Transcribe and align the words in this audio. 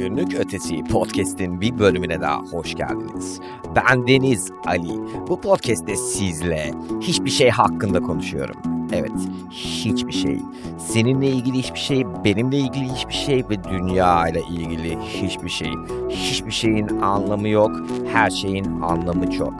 Günlük 0.00 0.34
Ötesi 0.34 0.84
podcast'in 0.84 1.60
bir 1.60 1.78
bölümüne 1.78 2.20
daha 2.20 2.42
hoş 2.42 2.74
geldiniz. 2.74 3.40
Ben 3.76 4.06
Deniz 4.06 4.50
Ali. 4.66 4.92
Bu 5.28 5.40
podcast'te 5.40 5.96
sizle 5.96 6.70
hiçbir 7.00 7.30
şey 7.30 7.50
hakkında 7.50 8.00
konuşuyorum. 8.00 8.56
Evet, 8.92 9.12
hiçbir 9.50 10.12
şey. 10.12 10.38
Seninle 10.78 11.28
ilgili 11.28 11.58
hiçbir 11.58 11.78
şey, 11.78 12.04
benimle 12.24 12.58
ilgili 12.58 12.92
hiçbir 12.92 13.14
şey 13.14 13.44
ve 13.50 13.64
dünya 13.64 14.28
ile 14.28 14.42
ilgili 14.50 14.98
hiçbir 14.98 15.48
şey. 15.48 15.70
Hiçbir 16.08 16.52
şeyin 16.52 16.88
anlamı 16.88 17.48
yok, 17.48 17.72
her 18.12 18.30
şeyin 18.30 18.80
anlamı 18.80 19.30
çok. 19.30 19.54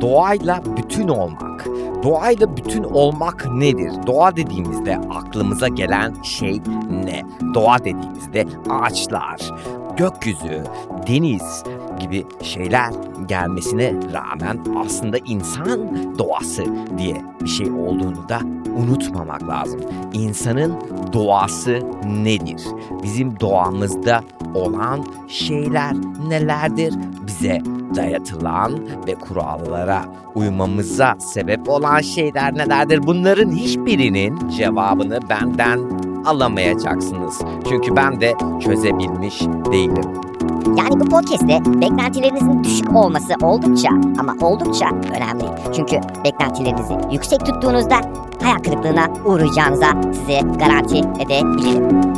Doğayla 0.00 0.62
bütün 0.76 1.08
olmak. 1.08 1.45
Doğayla 2.06 2.56
bütün 2.56 2.84
olmak 2.84 3.52
nedir? 3.54 3.92
Doğa 4.06 4.36
dediğimizde 4.36 4.96
aklımıza 4.96 5.68
gelen 5.68 6.22
şey 6.22 6.60
ne? 7.04 7.22
Doğa 7.54 7.78
dediğimizde 7.78 8.46
ağaçlar, 8.70 9.40
gökyüzü, 9.96 10.64
deniz 11.08 11.64
gibi 12.00 12.26
şeyler 12.42 12.92
gelmesine 13.28 13.94
rağmen 14.12 14.58
aslında 14.84 15.18
insan 15.18 15.96
doğası 16.18 16.64
diye 16.98 17.22
bir 17.40 17.48
şey 17.48 17.70
olduğunu 17.70 18.28
da 18.28 18.40
unutmamak 18.76 19.48
lazım. 19.48 19.80
İnsanın 20.12 20.74
doğası 21.12 21.80
nedir? 22.06 22.62
Bizim 23.02 23.40
doğamızda 23.40 24.20
olan 24.54 25.06
şeyler 25.28 25.94
nelerdir? 26.28 26.94
Bize 27.40 27.60
dayatılan 27.96 28.72
ve 29.06 29.14
kurallara 29.14 30.04
uymamıza 30.34 31.14
sebep 31.18 31.68
olan 31.68 32.00
şeyler 32.00 32.54
nelerdir? 32.54 33.06
Bunların 33.06 33.50
hiçbirinin 33.50 34.48
cevabını 34.48 35.18
benden 35.30 35.80
alamayacaksınız. 36.24 37.40
Çünkü 37.68 37.96
ben 37.96 38.20
de 38.20 38.34
çözebilmiş 38.60 39.40
değilim. 39.72 40.04
Yani 40.78 41.00
bu 41.00 41.04
podcast'te 41.04 41.60
beklentilerinizin 41.80 42.64
düşük 42.64 42.96
olması 42.96 43.34
oldukça 43.42 43.88
ama 44.18 44.34
oldukça 44.40 44.86
önemli. 45.16 45.44
Çünkü 45.76 45.96
beklentilerinizi 46.24 46.94
yüksek 47.12 47.46
tuttuğunuzda 47.46 47.96
hayal 48.42 48.58
kırıklığına 48.58 49.06
uğrayacağınıza 49.24 49.86
size 50.12 50.40
garanti 50.58 50.98
edebilirim. 50.98 52.16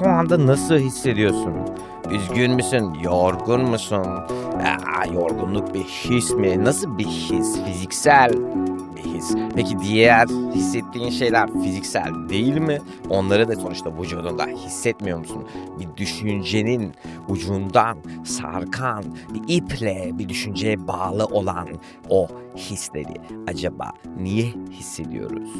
Şu 0.00 0.08
anda 0.08 0.46
nasıl 0.46 0.78
hissediyorsun? 0.78 1.54
Üzgün 2.10 2.54
müsün? 2.54 2.94
Yorgun 2.94 3.60
musun? 3.60 4.06
Aa, 4.06 5.04
yorgunluk 5.14 5.74
bir 5.74 5.80
his 5.80 6.30
mi? 6.30 6.64
Nasıl 6.64 6.98
bir 6.98 7.04
his? 7.04 7.64
Fiziksel 7.64 8.30
bir 8.96 9.02
his. 9.02 9.34
Peki 9.54 9.78
diğer 9.78 10.26
hissettiğin 10.54 11.10
şeyler 11.10 11.52
fiziksel 11.52 12.28
değil 12.28 12.56
mi? 12.56 12.78
Onları 13.10 13.48
da 13.48 13.56
sonuçta 13.56 13.98
vücudunda 14.00 14.46
hissetmiyor 14.46 15.18
musun? 15.18 15.48
Bir 15.80 15.96
düşüncenin 15.96 16.92
ucundan 17.28 17.98
sarkan 18.24 19.04
bir 19.34 19.56
iple 19.56 20.10
bir 20.12 20.28
düşünceye 20.28 20.88
bağlı 20.88 21.24
olan 21.24 21.68
o 22.08 22.28
hisleri 22.56 23.14
acaba 23.48 23.92
niye 24.18 24.54
hissediyoruz? 24.70 25.50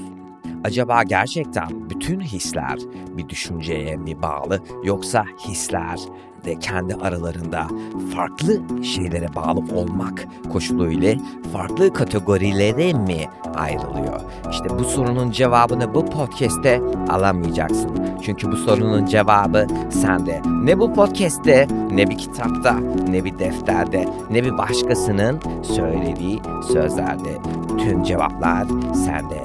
Acaba 0.64 1.02
gerçekten 1.02 1.90
bütün 1.90 2.20
hisler 2.20 2.78
bir 3.16 3.28
düşünceye 3.28 3.96
mi 3.96 4.22
bağlı 4.22 4.60
yoksa 4.84 5.24
hisler 5.48 6.00
de 6.44 6.58
kendi 6.58 6.94
aralarında 6.94 7.66
farklı 8.14 8.60
şeylere 8.84 9.34
bağlı 9.34 9.60
olmak 9.74 10.26
koşuluyla 10.52 11.14
farklı 11.52 11.92
kategorilere 11.92 12.92
mi 12.92 13.26
ayrılıyor? 13.54 14.20
İşte 14.50 14.78
bu 14.78 14.84
sorunun 14.84 15.30
cevabını 15.30 15.94
bu 15.94 16.06
podcast'te 16.06 16.80
alamayacaksın. 17.08 17.90
Çünkü 18.22 18.52
bu 18.52 18.56
sorunun 18.56 19.06
cevabı 19.06 19.66
sende. 19.90 20.42
Ne 20.62 20.78
bu 20.78 20.92
podcast'te, 20.92 21.68
ne 21.90 22.10
bir 22.10 22.18
kitapta, 22.18 22.74
ne 23.08 23.24
bir 23.24 23.38
defterde, 23.38 24.08
ne 24.30 24.44
bir 24.44 24.58
başkasının 24.58 25.40
söylediği 25.62 26.40
sözlerde. 26.72 27.38
Tüm 27.78 28.02
cevaplar 28.02 28.66
sende. 28.94 29.42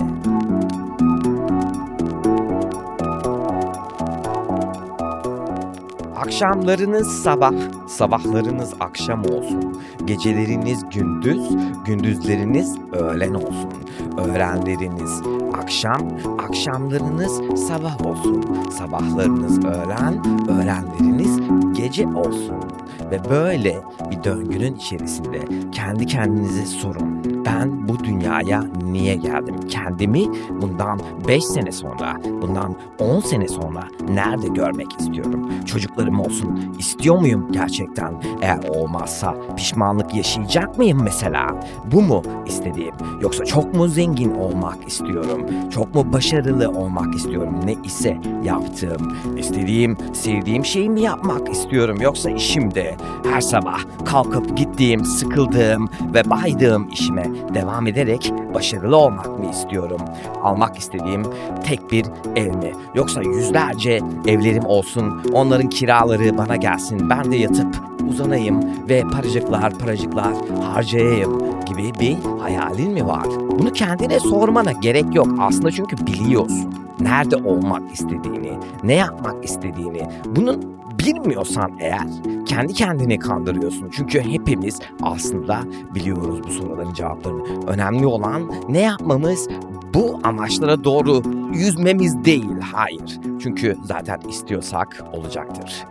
Akşamlarınız 6.25 7.23
sabah, 7.23 7.53
sabahlarınız 7.87 8.73
akşam 8.79 9.25
olsun. 9.25 9.81
Geceleriniz 10.05 10.83
gündüz, 10.89 11.41
gündüzleriniz 11.85 12.75
öğlen 12.93 13.33
olsun. 13.33 13.73
Öğlenleriniz 14.17 15.21
akşam, 15.53 16.01
akşamlarınız 16.39 17.59
sabah 17.67 18.05
olsun. 18.05 18.45
Sabahlarınız 18.71 19.65
öğlen, 19.65 20.23
öğlenleriniz 20.49 21.39
gece 21.73 22.07
olsun. 22.07 22.63
Ve 23.11 23.29
böyle 23.29 23.81
bir 24.11 24.23
döngünün 24.23 24.75
içerisinde 24.75 25.39
kendi 25.71 26.05
kendinize 26.05 26.65
sorun. 26.65 27.34
Ben 27.45 27.87
bu 27.87 28.03
dünyaya 28.03 28.63
niye 28.83 29.15
geldim? 29.15 29.55
Kendimi 29.69 30.25
bundan 30.61 30.99
5 31.27 31.45
sene 31.45 31.71
sonra, 31.71 32.17
bundan 32.41 32.75
10 32.99 33.19
sene 33.19 33.47
sonra 33.47 33.87
nerede 34.09 34.47
görmek 34.47 34.99
istiyorum? 34.99 35.51
Çocuklarım 35.65 36.19
olsun 36.19 36.75
istiyor 36.79 37.19
muyum 37.19 37.51
gerçekten? 37.51 38.21
Eğer 38.41 38.69
olmazsa 38.69 39.35
pişmanlık 39.55 40.15
yaşayacak 40.15 40.77
mıyım 40.77 41.03
mesela? 41.03 41.47
Bu 41.91 42.01
mu 42.01 42.21
istediğim? 42.45 42.95
Yoksa 43.21 43.45
çok 43.45 43.75
mu 43.75 43.87
zengin 43.87 44.35
olmak 44.35 44.87
istiyorum? 44.87 45.45
Çok 45.71 45.95
mu 45.95 46.13
başarılı 46.13 46.69
olmak 46.69 47.15
istiyorum? 47.15 47.55
Ne 47.65 47.75
ise 47.83 48.17
yaptığım, 48.43 49.15
istediğim, 49.37 49.97
sevdiğim 50.13 50.65
şeyi 50.65 50.89
mi 50.89 51.01
yapmak 51.01 51.49
istiyorum? 51.49 51.97
Yoksa 52.01 52.29
işimde 52.29 52.95
her 53.31 53.41
sabah 53.41 53.79
kalkıp 54.05 54.57
gittiğim, 54.57 55.05
sıkıldığım 55.05 55.89
ve 56.13 56.29
baydığım 56.29 56.89
işime 56.89 57.34
devam 57.53 57.87
ederek 57.87 58.33
başarılı 58.53 58.97
olmak 58.97 59.39
mı 59.39 59.49
istiyorum? 59.51 60.01
Almak 60.43 60.77
istediğim 60.77 61.23
tek 61.63 61.91
bir 61.91 62.05
ev 62.35 62.55
mi? 62.55 62.71
Yoksa 62.95 63.21
yüzlerce 63.21 63.99
evlerim 64.27 64.65
olsun, 64.65 65.23
onların 65.33 65.69
kiraları 65.69 66.37
bana 66.37 66.55
gelsin, 66.55 67.09
ben 67.09 67.31
de 67.31 67.35
yatıp 67.35 67.75
uzanayım 68.09 68.59
ve 68.89 69.03
paracıklar 69.13 69.79
paracıklar 69.79 70.33
harcayayım 70.63 71.39
gibi 71.65 71.91
bir 71.99 72.17
hayalin 72.41 72.91
mi 72.91 73.07
var? 73.07 73.25
Bunu 73.59 73.71
kendine 73.71 74.19
sormana 74.19 74.71
gerek 74.71 75.15
yok 75.15 75.27
aslında 75.39 75.71
çünkü 75.71 76.07
biliyorsun. 76.07 76.73
Nerede 76.99 77.35
olmak 77.35 77.93
istediğini, 77.93 78.59
ne 78.83 78.93
yapmak 78.93 79.45
istediğini. 79.45 80.01
Bunun 80.25 80.75
bilmiyorsan 81.05 81.71
eğer 81.79 82.07
kendi 82.45 82.73
kendini 82.73 83.19
kandırıyorsun. 83.19 83.89
Çünkü 83.91 84.21
hepimiz 84.21 84.79
aslında 85.01 85.59
biliyoruz 85.95 86.39
bu 86.47 86.51
soruların 86.51 86.93
cevaplarını. 86.93 87.67
Önemli 87.67 88.05
olan 88.05 88.51
ne 88.69 88.81
yapmamız 88.81 89.47
bu 89.93 90.19
amaçlara 90.23 90.83
doğru 90.83 91.21
yüzmemiz 91.53 92.25
değil. 92.25 92.59
Hayır. 92.73 93.19
Çünkü 93.43 93.77
zaten 93.83 94.19
istiyorsak 94.29 95.03
olacaktır. 95.13 95.85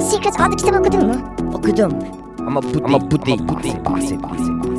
Secret 0.00 0.40
adlı 0.40 0.56
kitabı 0.56 0.78
okudun 0.78 1.06
mu? 1.06 1.14
Okudum. 1.54 1.92
Ama 2.46 2.62
bu 2.62 2.74
değil, 2.74 2.84
ama 2.84 3.10
bu 3.10 3.26
değil, 3.26 3.42
bu 3.48 3.62
değil 3.62 3.84
bahsettiğim. 3.84 4.73